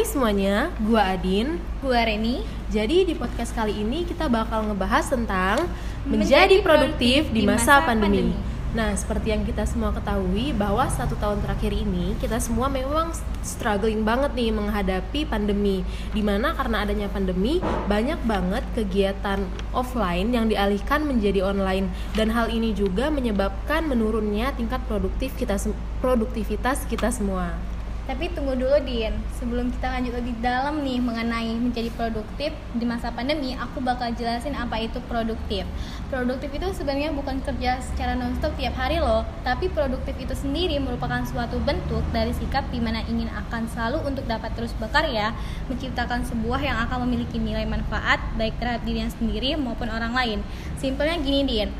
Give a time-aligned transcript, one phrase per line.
[0.00, 1.60] Hai semuanya, gua Adin.
[1.84, 2.40] Gua Reni.
[2.72, 5.68] Jadi di podcast kali ini kita bakal ngebahas tentang
[6.08, 8.32] menjadi produktif di masa pandemi.
[8.72, 13.12] Nah, seperti yang kita semua ketahui bahwa satu tahun terakhir ini kita semua memang
[13.44, 15.84] struggling banget nih menghadapi pandemi.
[16.16, 19.44] Di mana karena adanya pandemi banyak banget kegiatan
[19.76, 25.60] offline yang dialihkan menjadi online dan hal ini juga menyebabkan menurunnya tingkat produktif kita
[26.00, 27.69] produktivitas kita semua.
[28.10, 33.14] Tapi tunggu dulu Din, sebelum kita lanjut lebih dalam nih mengenai menjadi produktif di masa
[33.14, 35.62] pandemi, aku bakal jelasin apa itu produktif.
[36.10, 41.22] Produktif itu sebenarnya bukan kerja secara nonstop tiap hari loh, tapi produktif itu sendiri merupakan
[41.22, 45.30] suatu bentuk dari sikap di mana ingin akan selalu untuk dapat terus berkarya,
[45.70, 50.38] menciptakan sebuah yang akan memiliki nilai manfaat baik terhadap dirinya sendiri maupun orang lain.
[50.82, 51.70] Simpelnya gini Din,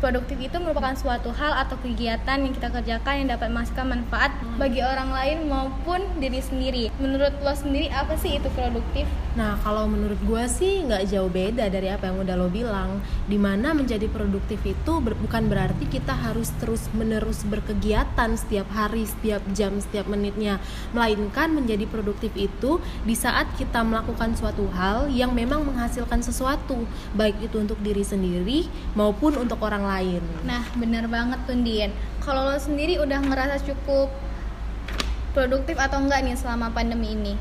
[0.00, 4.80] produktif itu merupakan suatu hal atau kegiatan yang kita kerjakan yang dapat menghasilkan manfaat bagi
[4.80, 6.84] orang lain maupun diri sendiri.
[6.96, 9.04] Menurut lo sendiri apa sih itu produktif?
[9.36, 13.04] Nah kalau menurut gue sih nggak jauh beda dari apa yang udah lo bilang.
[13.28, 19.04] Di mana menjadi produktif itu ber bukan berarti kita harus terus menerus berkegiatan setiap hari,
[19.04, 20.58] setiap jam, setiap menitnya.
[20.96, 27.36] Melainkan menjadi produktif itu di saat kita melakukan suatu hal yang memang menghasilkan sesuatu, baik
[27.44, 28.64] itu untuk diri sendiri
[28.96, 30.22] maupun untuk orang lain.
[30.46, 31.90] Nah, bener banget tuh Dian.
[32.22, 34.12] Kalau lo sendiri udah ngerasa cukup
[35.34, 37.34] produktif atau enggak nih selama pandemi ini?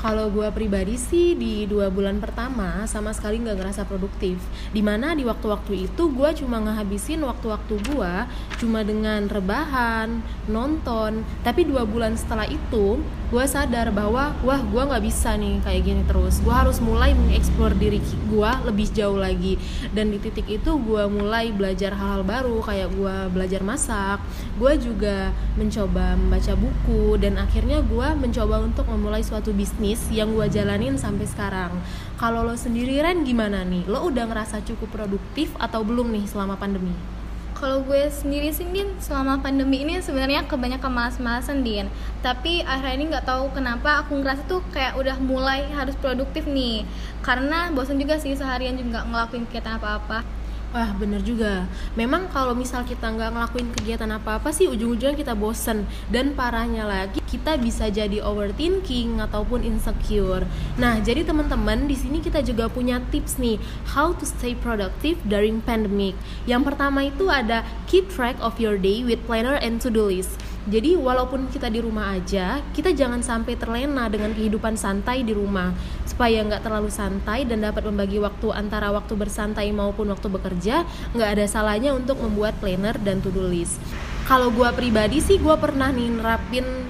[0.00, 4.40] Kalau gue pribadi sih di dua bulan pertama sama sekali nggak ngerasa produktif.
[4.72, 8.14] Di mana di waktu-waktu itu gue cuma ngehabisin waktu-waktu gue
[8.56, 11.20] cuma dengan rebahan, nonton.
[11.44, 12.96] Tapi dua bulan setelah itu
[13.30, 16.42] gue sadar bahwa wah gue nggak bisa nih kayak gini terus.
[16.42, 19.54] Gue harus mulai mengeksplor diri gue lebih jauh lagi.
[19.94, 24.18] Dan di titik itu gue mulai belajar hal-hal baru kayak gue belajar masak.
[24.58, 30.50] Gue juga mencoba membaca buku dan akhirnya gue mencoba untuk memulai suatu bisnis yang gue
[30.50, 31.70] jalanin sampai sekarang.
[32.18, 33.86] Kalau lo sendiri Ren gimana nih?
[33.86, 37.19] Lo udah ngerasa cukup produktif atau belum nih selama pandemi?
[37.60, 41.92] Kalau gue sendiri sih Din, selama pandemi ini sebenarnya kebanyakan malas-malasan Din.
[42.24, 46.88] Tapi akhirnya ini nggak tahu kenapa aku ngerasa tuh kayak udah mulai harus produktif nih.
[47.20, 50.39] Karena bosan juga sih seharian juga ngelakuin kegiatan apa-apa
[50.70, 51.66] Wah bener juga.
[51.98, 55.82] Memang kalau misal kita nggak ngelakuin kegiatan apa-apa sih ujung-ujungnya kita bosen.
[56.06, 60.46] Dan parahnya lagi kita bisa jadi overthinking ataupun insecure.
[60.78, 63.58] Nah jadi teman-teman di sini kita juga punya tips nih
[63.98, 66.14] How to stay productive during pandemic.
[66.46, 70.38] Yang pertama itu ada keep track of your day with planner and to-do list
[70.68, 75.72] jadi walaupun kita di rumah aja, kita jangan sampai terlena dengan kehidupan santai di rumah
[76.04, 80.84] supaya nggak terlalu santai dan dapat membagi waktu antara waktu bersantai maupun waktu bekerja,
[81.16, 83.80] nggak ada salahnya untuk membuat planner dan to-do list.
[84.28, 86.89] Kalau gue pribadi sih gue pernah nih nerapin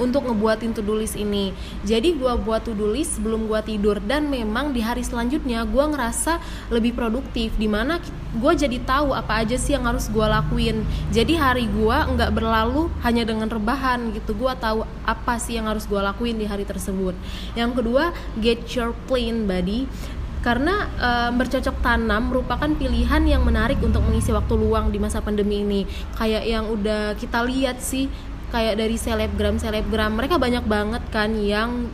[0.00, 1.52] untuk ngebuatin to-do list ini.
[1.84, 6.40] Jadi gue buat to-do list sebelum gue tidur dan memang di hari selanjutnya gue ngerasa
[6.72, 8.00] lebih produktif di mana
[8.30, 10.82] gue jadi tahu apa aja sih yang harus gue lakuin.
[11.12, 15.84] Jadi hari gue nggak berlalu hanya dengan rebahan gitu gue tahu apa sih yang harus
[15.84, 17.12] gue lakuin di hari tersebut.
[17.52, 19.84] Yang kedua get your plan buddy.
[20.40, 25.60] Karena e, bercocok tanam merupakan pilihan yang menarik untuk mengisi waktu luang di masa pandemi
[25.60, 25.84] ini.
[26.16, 28.08] Kayak yang udah kita lihat sih
[28.50, 31.88] kayak dari selebgram selebgram mereka banyak banget kan yang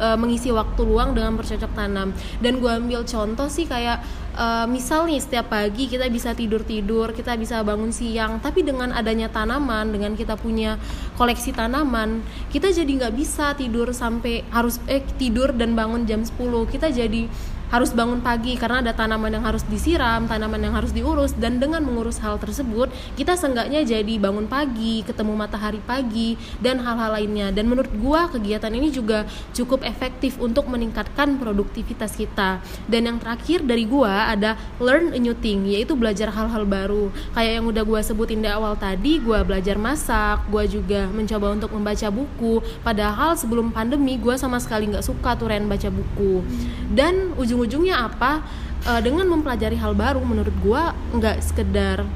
[0.00, 2.16] uh, mengisi waktu luang dengan bercocok tanam.
[2.40, 4.00] Dan gue ambil contoh sih kayak
[4.36, 8.94] uh, misal nih setiap pagi kita bisa tidur tidur kita bisa bangun siang tapi dengan
[8.94, 10.80] adanya tanaman dengan kita punya
[11.20, 16.36] koleksi tanaman kita jadi nggak bisa tidur sampai harus eh tidur dan bangun jam 10
[16.72, 17.28] kita jadi
[17.70, 21.86] harus bangun pagi karena ada tanaman yang harus disiram, tanaman yang harus diurus dan dengan
[21.86, 27.54] mengurus hal tersebut kita seenggaknya jadi bangun pagi, ketemu matahari pagi dan hal-hal lainnya.
[27.54, 29.22] Dan menurut gua kegiatan ini juga
[29.54, 32.58] cukup efektif untuk meningkatkan produktivitas kita.
[32.90, 37.14] Dan yang terakhir dari gua ada learn a new thing yaitu belajar hal-hal baru.
[37.38, 41.70] Kayak yang udah gua sebutin di awal tadi, gua belajar masak, gua juga mencoba untuk
[41.70, 42.58] membaca buku.
[42.82, 46.42] Padahal sebelum pandemi gua sama sekali nggak suka tuh Ren baca buku.
[46.90, 48.40] Dan ujung ujung-ujungnya apa?
[48.80, 50.82] Uh, dengan mempelajari hal baru menurut gue
[51.20, 52.08] nggak sekedar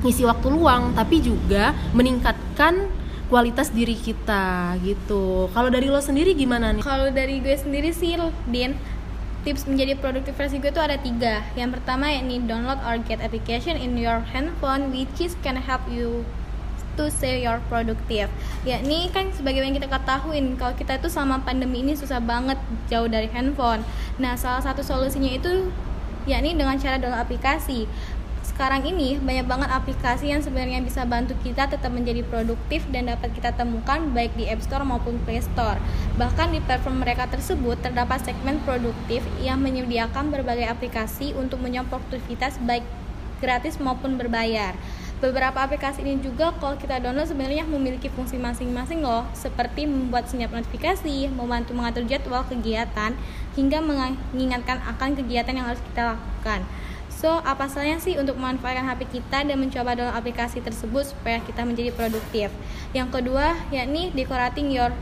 [0.00, 2.88] ngisi waktu luang tapi juga meningkatkan
[3.28, 5.52] kualitas diri kita gitu.
[5.52, 6.80] Kalau dari lo sendiri gimana nih?
[6.80, 8.16] Kalau dari gue sendiri sih
[8.48, 8.72] Din
[9.44, 11.44] tips menjadi produktif versi gue tuh ada tiga.
[11.52, 16.24] Yang pertama yakni download or get application in your handphone which is can help you
[16.98, 18.26] to say your productive
[18.66, 22.58] ya ini kan sebagai yang kita ketahuin kalau kita itu selama pandemi ini susah banget
[22.90, 23.86] jauh dari handphone
[24.18, 25.70] nah salah satu solusinya itu
[26.26, 27.86] yakni dengan cara download aplikasi
[28.58, 33.30] sekarang ini banyak banget aplikasi yang sebenarnya bisa bantu kita tetap menjadi produktif dan dapat
[33.30, 35.78] kita temukan baik di App Store maupun Play Store.
[36.18, 42.58] Bahkan di platform mereka tersebut terdapat segmen produktif yang menyediakan berbagai aplikasi untuk menyongsong produktivitas
[42.66, 42.82] baik
[43.38, 44.74] gratis maupun berbayar.
[45.18, 50.54] Beberapa aplikasi ini juga kalau kita download sebenarnya memiliki fungsi masing-masing loh, seperti membuat senyap
[50.54, 53.18] notifikasi, membantu mengatur jadwal kegiatan,
[53.58, 56.62] hingga mengingatkan akan kegiatan yang harus kita lakukan.
[57.10, 61.66] So, apa salahnya sih untuk memanfaatkan HP kita dan mencoba download aplikasi tersebut supaya kita
[61.66, 62.54] menjadi produktif?
[62.94, 64.94] Yang kedua, yakni decorating your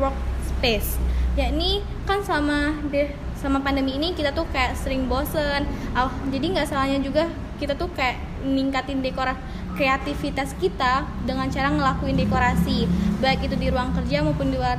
[0.00, 0.96] workspace.
[1.36, 5.68] Yakni kan selama de, sama pandemi ini kita tuh kayak sering bosen.
[5.92, 7.28] Oh, jadi nggak salahnya juga
[7.60, 9.32] kita tuh kayak ningkatin dekor
[9.76, 12.88] kreativitas kita dengan cara ngelakuin dekorasi
[13.22, 14.76] baik itu di ruang kerja maupun di luar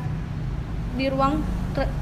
[0.97, 1.39] di ruang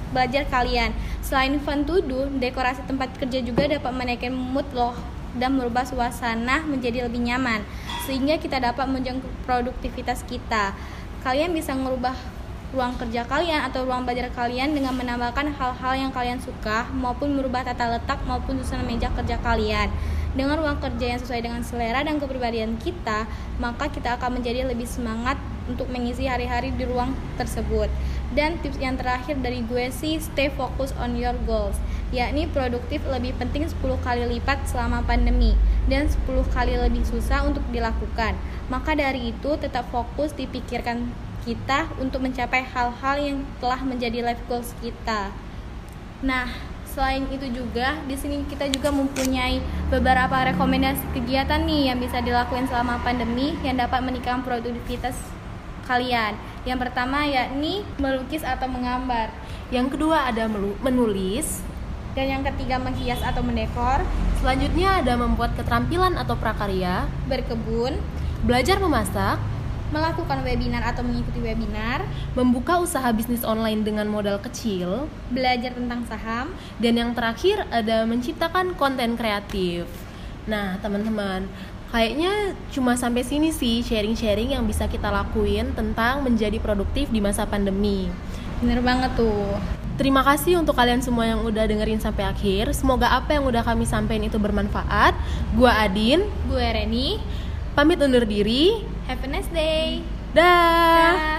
[0.09, 0.89] belajar kalian
[1.21, 4.97] selain fun to do dekorasi tempat kerja juga dapat menaikkan mood loh
[5.37, 7.61] dan merubah suasana menjadi lebih nyaman
[8.09, 10.73] sehingga kita dapat menjangkau produktivitas kita
[11.21, 12.17] kalian bisa merubah
[12.69, 17.65] ruang kerja kalian atau ruang belajar kalian dengan menambahkan hal-hal yang kalian suka maupun merubah
[17.65, 19.89] tata letak maupun susunan meja kerja kalian.
[20.37, 23.25] Dengan ruang kerja yang sesuai dengan selera dan kepribadian kita,
[23.57, 27.89] maka kita akan menjadi lebih semangat untuk mengisi hari-hari di ruang tersebut.
[28.33, 31.77] Dan tips yang terakhir dari gue sih stay focus on your goals,
[32.13, 35.57] yakni produktif lebih penting 10 kali lipat selama pandemi
[35.89, 38.37] dan 10 kali lebih susah untuk dilakukan.
[38.69, 41.09] Maka dari itu tetap fokus dipikirkan
[41.41, 45.33] kita untuk mencapai hal-hal yang telah menjadi life goals kita.
[46.21, 49.61] Nah, selain itu juga di sini kita juga mempunyai
[49.93, 55.15] beberapa rekomendasi kegiatan nih yang bisa dilakukan selama pandemi yang dapat meningkatkan produktivitas
[55.89, 56.37] kalian.
[56.69, 59.33] Yang pertama yakni melukis atau menggambar.
[59.73, 60.45] Yang kedua ada
[60.85, 61.65] menulis.
[62.17, 64.01] Dan yang ketiga menghias atau mendekor.
[64.41, 67.95] Selanjutnya ada membuat keterampilan atau prakarya, berkebun,
[68.43, 69.37] belajar memasak,
[69.89, 72.05] melakukan webinar atau mengikuti webinar,
[72.37, 78.77] membuka usaha bisnis online dengan modal kecil, belajar tentang saham, dan yang terakhir ada menciptakan
[78.77, 79.89] konten kreatif.
[80.45, 81.49] Nah, teman-teman,
[81.89, 87.49] kayaknya cuma sampai sini sih sharing-sharing yang bisa kita lakuin tentang menjadi produktif di masa
[87.49, 88.09] pandemi.
[88.61, 89.57] Bener banget tuh.
[89.99, 92.71] Terima kasih untuk kalian semua yang udah dengerin sampai akhir.
[92.71, 95.11] Semoga apa yang udah kami sampaikan itu bermanfaat.
[95.59, 97.19] Gua Adin, gue Reni.
[97.75, 98.79] Pamit undur diri.
[99.09, 100.03] Have a nice day.
[100.35, 101.17] Dah.
[101.17, 101.38] Da.